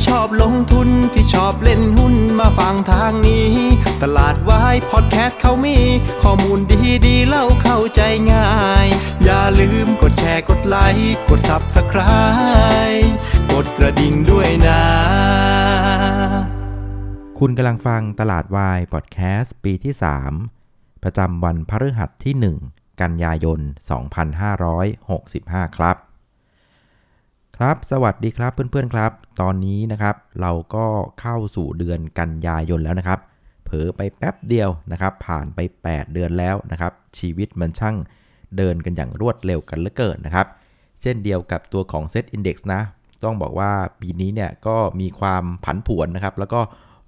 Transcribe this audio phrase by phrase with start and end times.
[0.00, 3.50] ที่ชอบลงทุนที่ชอบเล่นหุ้นมาฟังทางนี้
[4.02, 5.78] ตลาดวายพอดแคสต์เขามี
[6.22, 8.00] ข้อมูลดีดีเล่าเข้าใจ
[8.32, 8.50] ง่า
[8.84, 8.86] ย
[9.24, 13.08] อย่าลืมกดแชร์กดไลค์กด Subscribe
[13.52, 14.82] กดกระดิ่งด้วยนะ
[17.38, 19.94] คุณกำลังฟังตลาดวายพอดแคสต์ปีที่
[20.48, 22.34] 3 ประจำวันพฤหัสที่
[22.68, 23.60] 1 กันยายน
[25.08, 26.09] 2565 ครับ
[27.64, 30.86] ครับ สวัสดีครับเพื่อนๆครับ ตอนนี้นะครับเราก็
[31.20, 33.18] เข้าสู่เดือนกันยายนแล้วนะครับ
[33.64, 37.96] เผลอไปแป๊บเดียวนะครับ ผ่านไป 8 เดือนแล้วนะครับ ชีวิตมันช่าง
[38.56, 40.46] เดินกันอย่างรวดเร็วกันเหลือเกินนะครับ
[41.02, 42.80] เช่นเดียวกับตัวของ Set Index นะ
[43.24, 43.70] ต้องบอกว่า
[44.00, 46.60] ปีนี้เนี่ยก็มีความผันผวนนะครับ แล้วก็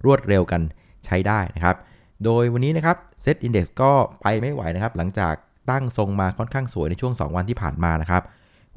[0.05, 0.61] รวดเร็วกัน
[1.05, 1.75] ใช้ได้นะครับ
[2.23, 3.91] โดยวันนี้นะครับ Set Index ก็
[4.21, 5.33] ไปไม่ไหวนะครับ หลังจาก
[5.69, 8.23] ตั้งทรงมาค่อนข้างสวยในช่วง 2 วันที่ผ่านมานะครับ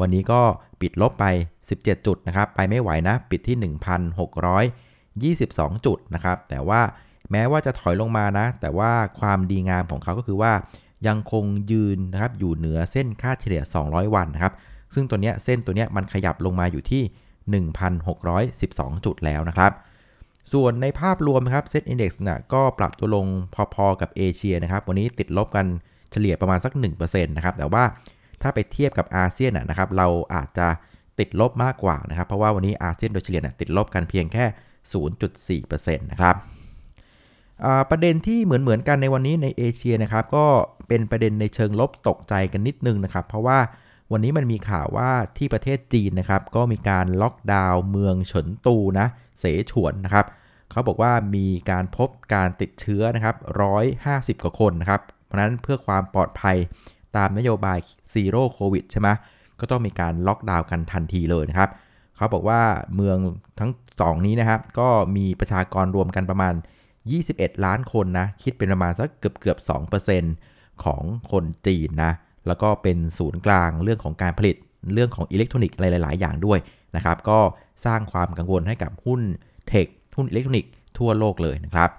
[0.01, 0.41] วันนี้ก็
[0.81, 1.27] ปิดลบไป
[1.69, 3.56] 17 จุดนะครับ ไปไม่ไหวนะ ปิดที่
[5.36, 6.81] 1,622 จุดนะครับ แต่ว่า
[7.33, 10.53] แม้ว่าจะถอยลงมานะ แต่ว่าความดีงามของเขาก็คือว่า
[11.06, 14.53] ยังคงยืนนะครับอยู่เหนือเส้นค่าเฉลี่ย 200 วันนะครับ
[14.95, 17.03] ซึ่งตัวเนี้ยเส้นตัวเนี้ยมันขยับลงมาอยู่ที่
[18.14, 19.73] 1,612 จุดแล้วนะครับ
[20.53, 23.27] ส่วนในภาพรวมนะครับเซ็ตอินดี x นะก็ปรับตัวลง
[23.75, 25.67] พอๆกับเอเชียนะครับ วันนี้ติดลบกัน
[26.11, 27.84] เฉลี่ยประมาณสัก 1%นะครับ แต่ว่า
[28.42, 30.69] ถ้าไปเทียบกับอาเซียนนะครับ เราอาจจะ
[31.19, 34.45] ติดลบมากกว่านะครับ เพราะว่าวันนี้อาเซียนโดยเฉลี่ยนะติดลบกันเพียงแค่
[35.62, 36.36] 0.4%นะครับ
[37.91, 40.47] ประเด็นที่เหมือนๆกันในวันนี้ในเอเชียนะครับ ก็
[40.89, 43.58] เป็นประเด็นในเชิงลบตกใจกันนิดนึงนะครับ เพราะว่า
[44.12, 49.06] วันนี้มันมีข่าวว่าที่ประเทศจีนนะครับ ก็มีการล็อกดาวน์เมืองเฉินตูนะ
[49.41, 50.27] เสฉวนนะครับ
[50.70, 53.36] เขาบอกว่ามีการพบการติดเชื้อนะครับ
[54.34, 56.56] 150 กว่าคนนะครับ เพราะนั้นเพื่อความปลอดภัย
[57.17, 57.78] ตามนโยบาย
[58.12, 59.08] Zero COVID ใช่ไหม
[59.61, 61.70] ก็ต้องมีการล็อกดาวน์กันทันทีเลยนะครับ
[62.17, 62.61] เขาบอกว่า
[62.95, 63.19] เมือง
[63.61, 66.55] ทั้ง 2 นี้นะครับก็มีประชากรรวมกันประมาณ
[67.08, 69.58] 21 ล้านคนนะคิดเป็นประมาณสักเกือบเกือบ
[70.23, 72.13] 2%ของคนจีนนะ
[72.47, 74.57] แล้วก็เป็นศูนย์กลางเรื่องของการผลิต
[74.95, 76.59] เรื่องของอิเล็กทรอนิกส์อะไรหลาย ๆ อย่างด้วย
[76.97, 77.39] นะครับก็
[77.85, 79.20] สร้างความกังวลให้กับหุ้น
[79.69, 79.86] เทค
[80.17, 81.91] หุ้นอิเล็กทรอนิกส์ทั่วโลกเลยนะครับ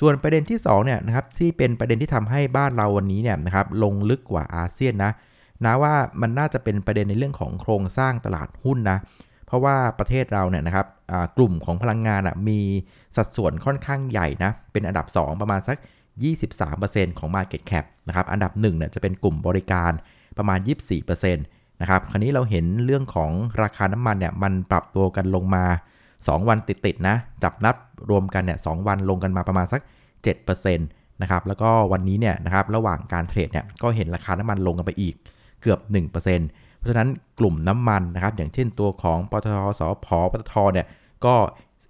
[0.00, 5.12] ส่วนประเด็นที่2เนี่ยนะครับที่เป็นประเด็นที่ทำให้บ้านเราวันนี้เนี่ยนะครับลงลึกกว่าอาเซียนนะ
[5.64, 8.98] นะว่ามันน่าจะเป็นประเด็นในเรื่องของโครงสร้างตลาดหุ้นนะ
[9.46, 10.86] เพราะว่าประเทศเราเนี่ยนะครับ
[11.36, 12.60] กลุ่มของพลังงานมี
[13.16, 15.76] สัดส่วนค่อนข้างใหญ่นะเป็นอันดับ 2 ประมาณสัก
[16.48, 19.92] 23%ของ Market Cap นะครับอันดับ1เนี่ยจะเป็นกลุ่มบริการ
[20.38, 20.58] ประมาณ
[21.00, 23.30] 24%นะครับคราวนี้เราเห็นเรื่องของ
[23.62, 25.64] ราคาน้ำมันเนี่ยมันปรับตัวกันลงมา
[26.06, 27.76] 2 วันติดๆนะจับนับ
[28.10, 29.80] รวมกันเนี่ยสวันลงกันมาประมาณสัก
[30.36, 35.14] 7%นะครับแล้วก็วันนี้เนี่ยนะครับระหว่างการเทรดเนี่ยก็เห็นราคาน้ำมันลงกันไปอีก
[35.62, 37.08] เกือบ 1%เพราะฉะนั้น
[37.38, 40.86] กลุ่มน้ำมันนะครับ อย่างเช่นตัวของปตทสพปตทเนี่ย
[41.24, 41.34] ก็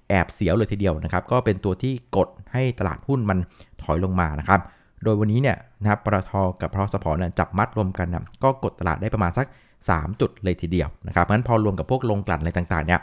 [0.09, 3.39] แอบเสียวเลยทีเดียวนะครับ ก็เป็นตัวที่กดให้ตลาดหุ้นมัน
[3.83, 4.61] ถอยลงมานะครับ
[5.05, 9.47] โดยวันนี้เนี่ยนะครับปตทกับพสพเนี่ยจับมัดรวมกันนะก็กดตลาดได้ประมาณสัก
[9.85, 13.01] 3 จุดเลยทีเดียวนะครับเพราะฉะนั้นพอรวมกับพวกลงกลั่นอะไรต่างๆเนี่ย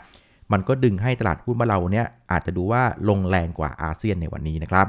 [0.52, 4.86] มันก็ดึงให้ตลาดหุ้นบ้านเราเนี่ยอาจจะดูว่าลงแรงกว่าอาเซียนในวันนี้นะครับ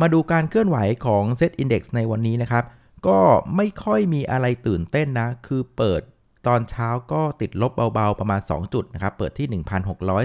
[0.00, 2.64] มาดูการเคลื่อนไหวของ Set Index ในวันนี้นะครับ
[3.06, 3.18] ก็
[3.56, 6.00] ไม่ค่อยมีอะไรตื่นเต้นนะ คือเปิด
[6.46, 9.46] ตอนเช้าก็ติดลบเบาๆประมาณ 2 จุดนะครับ เปิดที่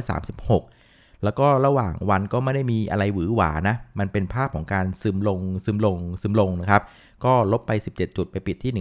[0.03, 6.83] 1,636 แล้วก็ระหว่างวันก็ไม่ได้มีอะไรหวือหวานะ มันเป็นภาพของการซึมลงซึมลงซึมลงนะครับ
[7.25, 8.73] ก็ลบไป 17 จุดไปปิดที่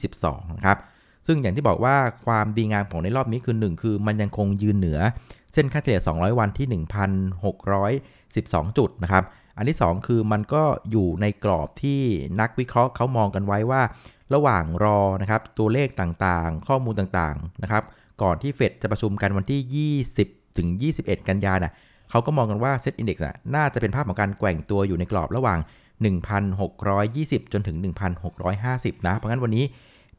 [0.00, 0.78] 1,622 นะครับ
[1.26, 1.96] ซึ่งอย่างที่บอกว่า
[2.26, 4.98] ความดีงามของในรอบนี้คือ 1 คือมันยังคงยืนเหนือ
[5.52, 9.24] เส้นค่าเฉลี่ย 200 วันที่ 1,612 จุดนะครับ
[9.56, 12.00] อันที่ 2 คือมันก็อยู่ในกรอบที่
[12.40, 13.82] นักวิเคราะห์เขามองกันไว้ว่า
[14.34, 17.82] ระหว่างรอนะครับตัวเลขต่างๆ ข้อมูลต่างๆนะครับ
[18.22, 21.72] ก่อนที่เฟดจะประชุมกันวันที่ 20 ถึง 21 กันยานะ่ะ
[22.10, 25.58] เขาก็มองกันว่าเซ็ตอินดี x น่ะน่าจะเป็นภาพของการแกว่งตัวอยู่ในกรอบระหว่าง
[26.56, 27.76] 1,620 จนถึง
[28.42, 29.64] 1,650 นะ เพราะงั้นวันนี้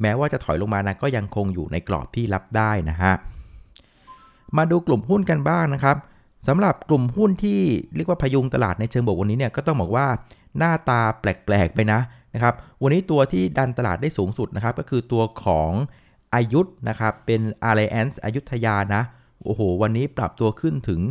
[0.02, 3.14] แม้ว่าจะถอยลงมานะก็ยังคงอยู่ในกรอบที่รับได้นะฮะ
[4.58, 5.98] มาดูกลุ่มหุ้นกันบ้างนะครับ
[6.48, 7.60] สำหรับกลุ่มหุ้นที่
[7.96, 10.08] เรียกว่าพยุงตลาดในเชิงบวกวันนี้เนี่ยก็ต้องบอกว่า
[10.58, 12.00] หน้าตาแปลกๆไปนะ
[12.34, 12.54] นะครับ
[12.84, 15.72] วันนี้ตัวที่ดันตลาดได้สูงสุดนะครับ ก็คือตัวของ
[16.34, 19.02] อายุทนะครับ เป็น Alliance อายุทยานะ
[19.44, 21.02] โอ้โห วันนี้ปรับตัวขึ้นถึง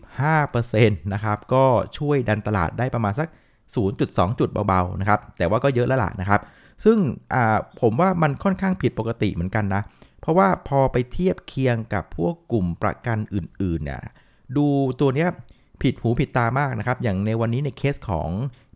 [0.00, 1.64] 15%นะครับ ก็
[1.98, 3.28] ช่วยดันตลาดได้ประมาณสัก
[3.82, 6.40] 0.2 จุดเบาๆนะครับ แต่ว่าก็เยอะแล้วล่ะนะครับ
[6.84, 6.98] ซึ่ง
[7.80, 9.82] ผมว่ามันค่อนข้างผิดปกติเหมือนกันนะ
[10.20, 14.02] เพราะว่าพอไปเทียบเคียงกับพวกกลุ่มประกันอื่นๆเนี่ย
[14.56, 14.66] ดู
[15.00, 15.28] ตัวเนี้ย
[15.82, 18.28] ผิดหูผิดตามากนะครับ อย่างในวันนี้ในเคสของ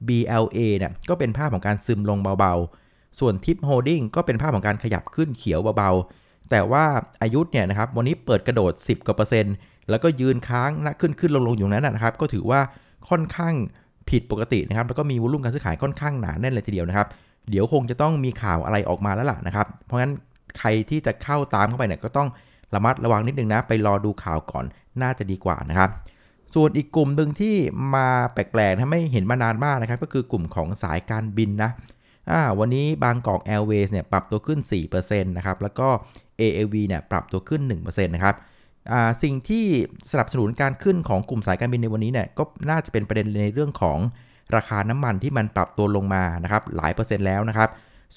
[0.08, 6.84] BLA เนี่ยก็เป็นภาพของการซึมลงเบาๆ ส่วน TIP Holding ก็เป็นภาพของการขยับขึ้นเขียวเบาๆ แต่ว่า
[7.22, 9.54] AYUD เนี่ยนะครับวันนี้เปิดกระโดด 10กว่าเปอร์เซ็นต์
[9.90, 12.60] แล้วก็ยืนค้างนะขึ้นขึ้นลงลงอยู่นั้นนะครับ ก็ถือว่า
[13.08, 13.54] ค่อนข้าง
[14.10, 17.06] ผิดปกตินะครับ แล้วก็มี volume การซื้อขายค่อนข้างหนาแน่นเลยทีเดียวนะครับ
[17.50, 20.12] เดี๋ยวคงจะต้องมีข่าวอะไรออกมาแล้วล่ะนะครับ เพราะงั้น
[20.58, 22.28] ใครที่จะเข้าตามเข้าไปเนี่ยก็ต้อง
[22.74, 24.64] ระมัดระวังนิดนึงนะ ไปรอดูข่าวก่อน
[25.02, 25.90] น่าจะดีกว่านะครับ
[26.54, 27.54] ส่วนอีกกลุ่มหนึ่งที่
[27.94, 31.70] มาแปลกๆถ้าไม่เห็นมานานมากนะครับ ก็คือกลุ่มของสายการบินนะ
[32.30, 34.60] อ่าวันนี้บางกอกแอร์เวย์เนี่ยปรับตัวขึ้น
[34.92, 35.88] 4%นะครับ แล้วก็
[36.40, 38.36] AAV เนี่ยปรับตัวขึ้น 1%นะครับ
[39.22, 39.64] สิ่งที่
[40.12, 43.98] สนับสนุนการขึ้นของกลุ่มสายการบินในวันนี้เนี่ยก็น่าจะเป็นประเด็นในเรื่องของ
[44.56, 47.68] ราคาน้ำมันที่มันปรับตัวลงมานะครับหลายเปอร์เซ็นต์แล้วนะครับ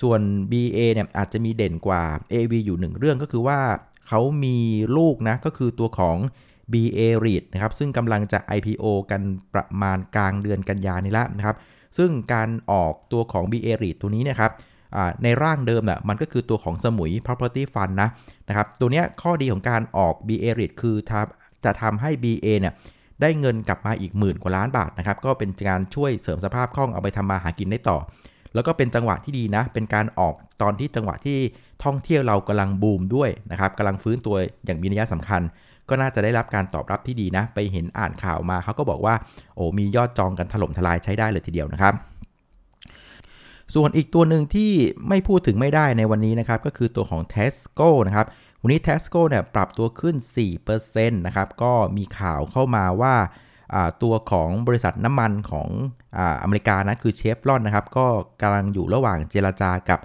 [0.01, 0.19] ส่วน
[0.51, 2.03] BA เนี่ยอาจจะมีเด่นกว่า
[2.33, 3.59] AV อยู่หนึ่งเรื่องก็คือว่า
[4.07, 4.57] เขามี
[4.97, 6.17] ลูกนะก็คือตัวของ
[6.73, 9.21] BA REIT นะครับซึ่งกำลังจะ IPO กัน
[9.53, 11.55] ประมาณกลางเดือนกันยานี้แล้วนะครับ
[11.97, 14.51] ซึ่งการออกตัวของ BA REIT ตัวนี้นะครับ
[15.23, 18.09] ในร่างเดิมน่ะมันก็คือตัวของสมุย property fund นะ
[18.47, 20.95] นะครับตัวนี้ข้อดีของการออก BA REIT คือ
[21.65, 22.73] จะทำให้ BA เนี่ย
[23.21, 27.97] ได้เงินกลับมาอีกหมื่นกว่าล้านบาทนะครับก็เป็นการช่วยเสริมสภาพคล่องเอาไปทำมาหากินได้ต่อ
[28.53, 31.39] แล้วก็เป็นจังหวะที่ดีนะ เป็นการออกตอนที่จังหวะที่
[31.83, 34.35] ท่องเที่ยวเรากำลังบูมด้วยนะครับกำลังฟื้นตัว
[34.65, 35.41] อย่างมีนัยสำคัญ
[35.89, 39.15] ก็น่าจะได้รับการตอบรับที่ดีนะ ไปเห็นอ่านข่าวมาเขาก็บอกว่า
[39.55, 41.93] โอ้มียอดจองกันถล่มทลายใช้ได้เลยทีเดียวนะครับ
[43.75, 44.71] ส่วนอีกตัวหนึ่งที่
[45.09, 48.25] ไม่พูดถึงไม่ได้ในวันนี้นะครับ ก็คือตัวของ Tesco นะครับ
[48.61, 50.15] วันนี้ Tesco เนี่ยปรับตัวขึ้น
[50.65, 53.15] 4%นะครับ ก็มีข่าวเข้ามาว่า
[54.03, 55.69] ตัวของบริษัทน้ำมันของ
[56.17, 58.05] ออเมริกานะคือเชฟรอนนะครับ ก็
[58.41, 59.99] กำลังอยู่ระหว่างเจรจากับ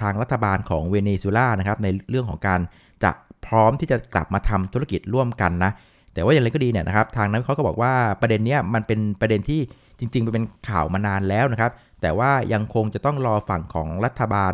[0.00, 2.60] ทางรัฐบาลของเวเนซุเอลานะครับ ในเรื่องของการ
[3.04, 3.12] จะ
[3.46, 5.70] พร้อมที่จะกลับมาทำธุรกิจร่วมกันนะ
[6.14, 9.60] แต่ว่าอย่างไรก็ดีเนี่ยนะครับ ทางนั้นเขาก็บอกว่าประเด็นนี้มันเป็นประเด็นที่
[9.98, 14.52] จริงๆเป็นข่าวมานานแล้วนะครับ แต่ว่ายังคงจะต้องรอฝั่งของรัฐบาล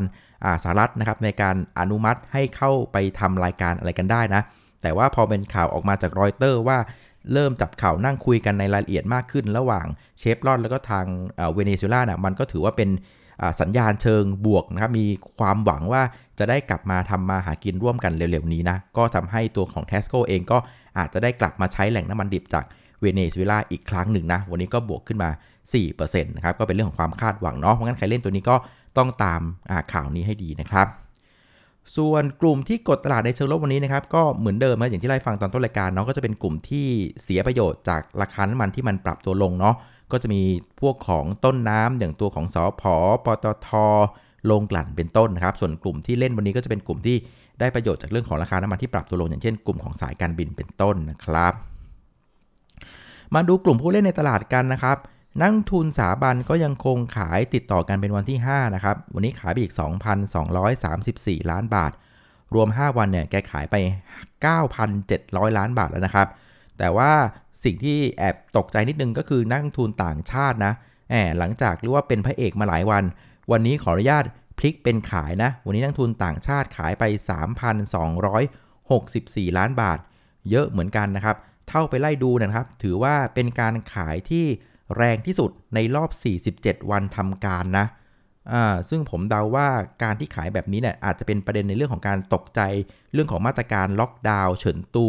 [0.63, 4.43] สหรัฐนะครับในการอนุมัติให้เข้าไปทำรายการอะไรกันได้นะ
[4.83, 6.79] แต่ว่าพอเป็นข่าวออกมาจากรอยเตอร์ว่า
[7.33, 9.87] เริ่มจับข่าวนั่งคุยกันในรายละเอียดมากขึ้น ระหว่าง
[10.19, 11.05] เชฟรอนแล้วก็ทาง
[11.55, 12.89] เวเนซุเอลานะ่ะมันก็ถือว่าเป็น
[13.61, 15.05] สัญญาณเชิงบวกนะครับมี
[15.39, 16.03] ความหวังว่า
[16.39, 20.59] จะได้กลับมาทำมาหากินร่วมกันเร็วๆนี้นะก็ทำให้ตัวของ TASCO เองก็
[20.99, 22.65] อาจจะได้กลับมาใช้แหล่งน้ำมันดิบจาก
[23.01, 25.31] เวเนซุเอลาอีกครั้งหนึ่งนะ วันนี้ก็บวกขึ้นมา
[25.79, 28.57] 4%นะครับก็เป็นเรื่องของความคาดหวังเนาะเพราะงั้นใครเล่นตัวนี้ก็
[28.99, 29.41] ต้องตาม
[29.93, 30.87] ข่าวนี้ให้ดีนะครับ
[31.97, 36.87] ส่วนกลุ่มที่กดตลาดในเชิงลบวันนี้นะครับก็เหมือนเดิมนะอย่างที่ไล่ฟังตอนต้นรายการเนาะก็จะเป็นกลุ่มที่
[37.23, 39.75] เสียประโยชน์จากราคาน้ำมันที่มันปรับตัวลงเนาะ
[40.13, 40.43] ก็จะมี
[40.81, 43.69] พวกของต้นน้ำอย่างตัวของสอพอปตท
[44.51, 47.17] ลงกลั่นเป็นต้นนะครับ ส่วนกลุ่มที่เล่นวันนี้ก็จะเป็นกลุ่มที่
[47.61, 51.53] ได้ประโยชน์จากเรื่องของราคาน้ำมันที่ปรับตัวลงอย่างเช่นกลุ่มของสายการบินเป็นต้นนะครับ
[53.35, 54.97] มาดูกลุ่มผู้เล่นในตลาดกันนะครับ
[55.41, 59.75] นักทุนสาบันก็ยังคงขายติดต่อกันเป็นวันที่ 5 นะครับ วันนี้ขายไปอีก
[60.41, 61.93] 2,234 ล้านบาท
[62.55, 63.77] รวม 5 วันเนี่ยแกขายไป
[64.67, 66.29] 9,700 ล้านบาทแล้วนะครับ
[66.79, 67.13] แต่ว่า
[67.65, 70.73] สิ่งที่แอบตกใจนิดนึงก็คือนักทุนต่างชาตินะ
[71.11, 73.05] แอบหลังจากเรียกว่าเป็นพระเอกมาหลายวัน
[73.51, 74.25] วันนี้ขออนุญาต
[74.59, 77.05] พลิกเป็นขายนะ วันนี้นักทุนต่างชาติขายไป
[77.91, 79.99] 3,264 ล้านบาท
[80.51, 81.37] เยอะเหมือนกันนะครับ
[81.69, 84.45] เท่าไปไล่ดูนะครับ ถือว่าเป็นการขายที่
[84.97, 86.11] แรงที่สุดในรอบ
[86.53, 87.87] 47 วันทำการนะ
[88.89, 89.69] ซึ่งผมเดาว่า
[90.03, 92.61] การที่ขายแบบนี้เนี่ยอาจจะเป็นประเด็นในเรื่องของการตกใจ
[93.13, 95.07] เรื่องของมาตรการล็อกดาวน์เฉินตู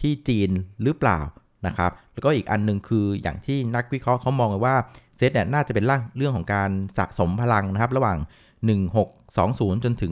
[0.00, 0.50] ที่จีน
[0.82, 1.20] หรือเปล่า
[1.66, 4.76] นะครับ แล้วก็อีกอันนึงคืออย่างที่นักวิเคราะห์เขามองว่า
[5.16, 5.84] เซตเนี่ยน่าจะเป็น
[6.16, 8.18] เรื่องของการสะสมพลังนะครับ ระหว่าง
[9.00, 10.10] 1620 จนถึง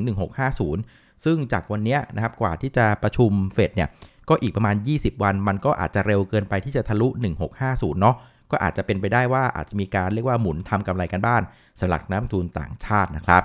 [0.62, 3.89] 1650 ซึ่งจากวันนี้นะครับกว่าที่จะประชุมเฟดเนี่ย
[4.29, 7.09] ก็อีกประมาณ 20 วัน มันก็อาจจะเร็วเกินไปที่จะทะลุ
[7.55, 8.17] 1650 เนาะ
[8.50, 11.42] ก็อาจจะเป็นไปได้ว่าอาจจะมีการเรียกว่าหมุนทำกำไรกันบ้าง
[11.80, 13.42] สำหรับนักลงทุนต่างชาตินะครับ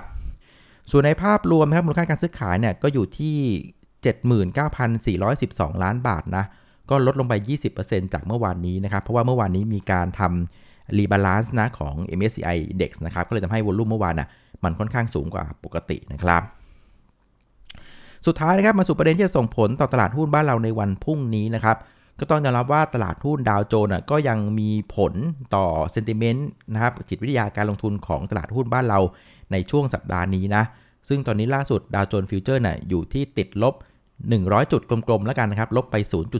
[0.90, 3.36] ส่วนในภาพรวมนะครับมูลค่าการซื้อขายเนี่ยก็อยู่ที่
[5.14, 6.44] 79,412 ล้านบาทนะ
[6.90, 7.34] ก็ลดลงไป
[7.74, 14.28] 20%จากเมื่อวานนี้นะครับ เพราะว่าเมื่อวานนี้มีการทำ rebalance นะของ MSCI Index นะครับ ก็เลยทำให้ volume เมื่อวานน่ะ
[14.64, 16.42] มันค่อนข้างสูงกว่าปกตินะครับ
[18.26, 21.76] สุดท้ายนะครับมาสู่ประเด็นที่จะส่งผลต่อตลาดหุ้นบ้านเราในวันพรุ่งนี้นะครับ
[22.20, 25.12] ก็ต้องยอมรับว่าตลาดหุ้นดาวโจนส์ก็ยังมีผล
[25.54, 29.00] ต่อ sentiment นะครับจิตวิทยาการลงทุนของตลาดหุ้นบ้านเรา
[29.52, 30.62] ในช่วงสัปดาห์นี้นะ
[31.08, 33.74] ซึ่งตอนนี้ล่าสุดดาวโจนส์ฟิวเจอร์น่ะอยู่ที่ติดลบ
[34.22, 35.96] 100 จุดกลมๆ แล้วกันนะครับ ลบไป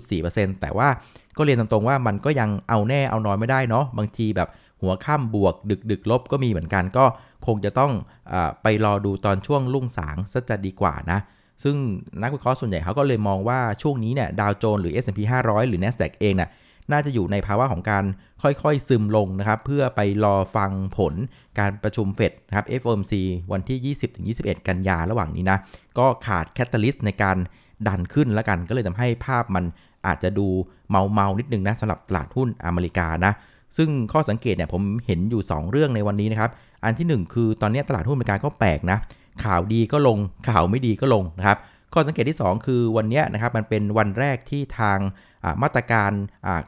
[0.09, 0.89] 0.4%แต่ว่า
[1.37, 4.49] ก็เรียนตรงๆว่ามันก็ยังเอาแน่เอานอนไม่ได้เนาะบางทีแบบ
[4.83, 7.05] หัวค่ำบวกดึกดึกลบก็มีเหมือนกันก็
[7.47, 7.93] คงจะต้อง
[8.33, 11.19] อไปรอดูตอนช่วงลุ่งสางซะจะดีกว่านะ
[11.63, 11.77] ซึ่ง
[12.23, 16.51] นักวิเคราะห์ส่วนใหญ่เขาก็เลยมองว่าช่วงนี้เนี่ยดาวโจนส์หรือ S&P 500 หรือ NASDAQ เองน่ะ
[16.93, 18.05] น่าจะอยู่ในภาวะของการ
[18.43, 21.15] ค่อยๆ ซึมลงนะครับ เพื่อไปรอฟังผล
[21.59, 23.13] การประชุมเฟดนะครับ FOMC
[23.53, 23.97] วันที่
[24.39, 25.59] 20-21 กันยาระหว่างนี้นะ
[25.99, 27.37] ก็ขาดแคตตาลิสต์ในการ
[27.89, 29.65] ดันขึ้นแล้วกัน ก็เลยทำให้ภาพมัน
[30.07, 30.47] อาจจะดู
[30.91, 33.33] เมาเมานิดนึงนะสำหรับตลาดหุ้นอเมริกานะ
[33.77, 36.51] ซึ่งข้อสังเกตเนี่ยผมเห็นอยู่ 2 เรื่องในวันนี้นะครับ
[36.85, 38.99] อันที่ 1 คือตอนนี้ตลาดหุ้นอเมริกาก็แปลกนะ
[39.45, 41.59] ข่าวดีก็ลงข่าวไม่ดีก็ลงนะครับ
[41.93, 44.99] ข้อสังเกตที่ 2 คือวันนี้นะครับมันเป็นวันแรกที่ทาง
[45.63, 46.13] มาตรการ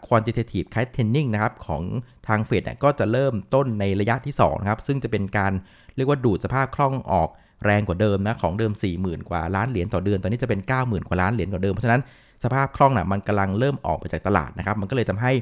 [0.07, 1.83] quantitative tightening นะครับของ
[2.29, 5.53] ทางเฟดก็จะเริ่มต้นในระยะที่2นะครับซึ่งจะเป็นการ
[5.97, 7.29] เรียกว่าดูดสภาพคล่องออก
[7.65, 12.03] แรงกว่าเดิมนะของเดิม 40,000 กว่าล้านเหรียญต่อเดือนตอนนี้จะเป็น 90,000 กว่าล้านเหรียญต่อเดิมเพราะฉะนั้น
[12.45, 15.33] สภาพคล่องนะ่ะมันกำลังเริ่มออกไปจากตลาดนะครับมันก็เลยทำให้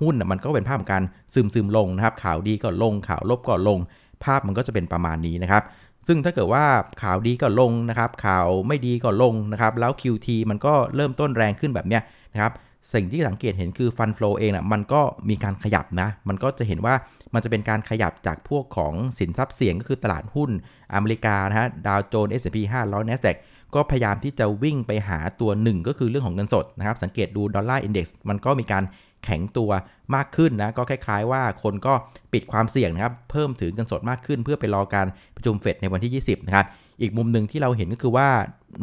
[0.00, 1.02] หุ้นนะมันก็เป็นภาพของการ
[1.34, 3.78] ซึมซึมลงนะครับข่าวดีก็ลงข่าวลบก็ลง
[4.24, 5.62] ภาพมันก็จะเป็นประมาณนี้นะครับ
[6.06, 6.64] ซึ่งถ้าเกิดว่า
[7.02, 12.52] ข่าวดีก็ลงนะครับ ข่าวไม่ดีก็ลงนะครับ แล้ว QT มันก็เริ่มต้นแรงขึ้นแบบเนี้ยนะครับ
[12.94, 16.94] สิ่งที่สังเกตเห็นคือฟันฟลอเองนะ่ะมันก็มีการขยับนะ มันก็จะเห็นว่า
[17.34, 20.50] มันจะเป็นการขยับจากพวกของสินทรัพย์เสี่ยงก็คือตลาดหุ้น
[20.94, 23.36] อเมริกานะฮะ ดาวโจนส์ S&P 500 NASDAQ
[23.74, 28.84] ก็พยายามที่จะวิ่งไปหาตัวหนึ่งก็คือเรื่องของเงินสดนะครับ สังเกตดูดอลลาร์อินเด็กซ์มันก็มีการ
[29.26, 29.70] แข็งตัว
[30.14, 31.94] มากขึ้นนะก็คล้ายๆว่าคนก็
[32.32, 35.06] ปิดความเสี่ยงนะครับเพิ่มถือเงินสดมากขึ้น เพื่อไปรอการ
[35.36, 36.66] ประชุมเฟดในวันที่ 20 นะครับ
[37.00, 38.28] อีกมุมหนึ่งที่เราเห็นก็คือว่า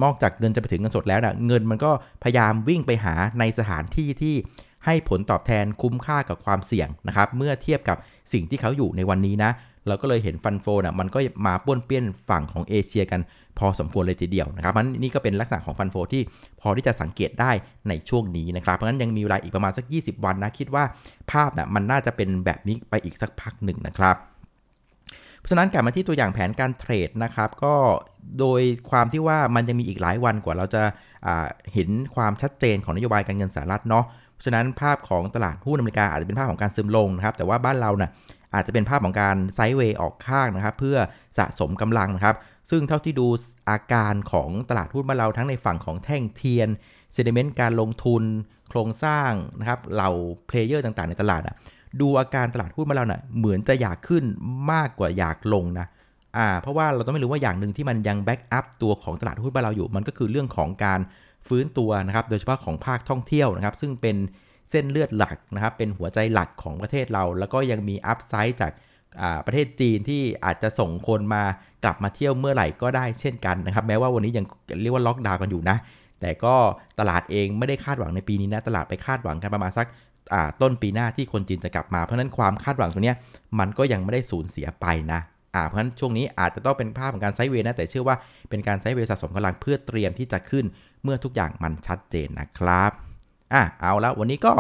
[0.04, 1.92] นอกจากเงินจะไปถึงเงินสดแล้วนะเงินมันก็
[2.24, 4.36] พยายามวิ่งไปหาในสถานที่ที่
[4.86, 7.98] ให้ผลตอบแทนคุ้มค่ากับความเสี่ยงนะครับเมื่อเทียบกับ
[8.34, 9.52] สิ่งที่เขาอยู่ในวันนี้นะ
[9.88, 13.22] เราก็เลยเห็นฟันโฟนะมันก็มาป้วนเปี้ยนฝั่งของเอเชียกัน
[13.60, 16.22] พอสมควรเลยทีเดียวนะครับมันนี่ก็เป็นลักษณะของฟันโฟที่
[16.62, 17.52] พอที่จะสังเกตได้
[17.88, 20.84] ในช่วงนี้นะครับ เพราะฉะนั้นยังมีเวลาอีกประมาณสัก 20 วันนะ คิดว่า
[21.32, 24.16] ภาพนะมันน่าจะเป็นแบบนี้ไปอีกสักพักหนึ่งนะครับ
[25.40, 27.74] เพราะฉะนั้นกลับมาที่ตัวอย่างแผนการเทรดนะครับ ก็
[28.40, 30.82] โดยความที่ว่ามันยังมีอีกหลายวันกว่าเราจะ
[31.74, 34.06] เห็นความชัดเจนของนโยบายการเงินสหรัฐเนาะ
[34.46, 38.12] ฉะนั้นภาพของตลาดหุ้นอเมริกาอาจจะเป็นภาพของการซึมลงนะครับ แต่ว่าบ้านเรานะ่ะ
[38.54, 40.98] อาจจะเป็นภาพของการ sideway ออกข้างนะครับ เพื่อ
[41.38, 42.36] สะสมกำลังนะครับ
[42.70, 43.28] ซึ่งเท่าที่ดู
[43.70, 46.70] อาการของตลาดหุ้นบ้านเราทั้งในฝั่งของแท่งเทียน
[47.14, 48.24] sentiment การลงทุน
[48.70, 50.12] โครงสร้างนะครับเหล่า
[50.48, 51.56] player ต่างๆ ในตลาดอะ
[52.02, 54.24] ดูอาการตลาดหุ้นบ้านเราเนะ่ะเหมือนจะอยากขึ้น
[54.72, 55.88] มากกว่าอยากลงนะ
[56.38, 61.00] อ่าเพราะว่าเราต้องไม่ลืมว่าอย่างหนึ่งที่มันยัง backup ตัวของตลาดหุ้นบ้านเราอยู่ มันก็คือเรื่องของการ
[61.48, 64.18] ฟื้นตัวนะครับ โดยเฉพาะของภาคท่องเที่ยวนะครับ ซึ่งเป็น
[64.70, 68.72] เส้นเลือดหลักนะครับเป็นหัวใจหลักของประเทศเรา แล้วก็ยังมีอัพไซด์จาก
[69.46, 71.44] ประเทศจีนที่อาจจะส่งคนมา
[71.84, 74.46] กลับมาเที่ยวเมื่อไหร่ก็ได้เช่นกันนะครับ แม้ว่าวันนี้ยัง
[74.82, 75.78] เรียกว่าล็อกดาวน์กันอยู่นะ
[76.22, 76.56] แต่ก็
[77.00, 79.88] ตลาดเองไม่ได้คาดหวังในปีนี้นะ ตลาดไปคาดหวังกันประมาณสัก
[80.62, 83.14] ต้นปีหน้าที่คนจีนจะกลับมา เพราะนั้นความคาดหวังตรงนี้
[83.60, 85.20] มันก็ยังไม่ได้สูญเสียไปนะ
[85.56, 88.16] อ่าเพราะฉะนั้นช่วงนี้อาจจะต้องเป็นภาพของการไซเวยนะแต่เชื่อว่า
[88.50, 90.66] เป็นการไซเวยสะสมกำลังเพื่อเตรียมที่จะขึ้น
[91.04, 92.92] เมื่อทุกอย่างมันชัดเจนนะครับ
[93.54, 94.54] อะเอาละวันนี้ก็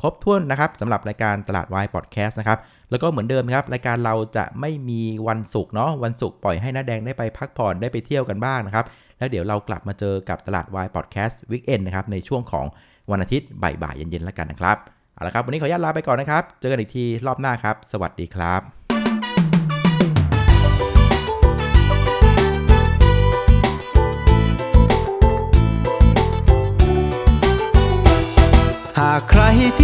[0.00, 2.58] ครบถ้วนนะครับสำหรับรายการตลาดวายพอดแคสต์นะครับ
[2.90, 8.84] แล้วก็เหมือนเดิมครับรายการเราจะไม่มีวันศุกร์เนาะวันศุกร์ปล่อยให้น้าแดงได้ไปพักผ่อนได้ไปเที่ยวกันบ้างนะครับ
[9.18, 12.66] แล้วเดี๋ยวเรากลับมาเจอกับตลาดวายพอดแคสต์วิกเอนนะครับในช่วงของ
[13.10, 14.76] วันอาทิตย์บ่ายๆเย็นๆแล้วกันนะครับ
[15.14, 18.77] เอาละครับวันนี้ขออนุญาตลาไปก่อนนะครับ เจอกันอีกทีรอบหน้าครับ สวัสดีครับ